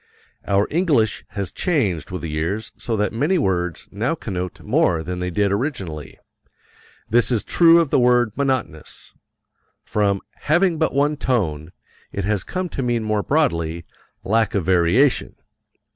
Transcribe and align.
Our 0.47 0.67
English 0.71 1.23
has 1.37 1.51
changed 1.51 2.09
with 2.09 2.23
the 2.23 2.27
years 2.27 2.71
so 2.75 2.97
that 2.97 3.13
many 3.13 3.37
words 3.37 3.87
now 3.91 4.15
connote 4.15 4.59
more 4.61 5.03
than 5.03 5.19
they 5.19 5.29
did 5.29 5.51
originally. 5.51 6.17
This 7.11 7.31
is 7.31 7.43
true 7.43 7.79
of 7.79 7.91
the 7.91 7.99
word 7.99 8.31
monotonous. 8.35 9.13
From 9.85 10.21
"having 10.37 10.79
but 10.79 10.95
one 10.95 11.17
tone," 11.17 11.71
it 12.11 12.23
has 12.23 12.43
come 12.43 12.67
to 12.69 12.81
mean 12.81 13.03
more 13.03 13.21
broadly, 13.21 13.85
"lack 14.23 14.55
of 14.55 14.65
variation." 14.65 15.35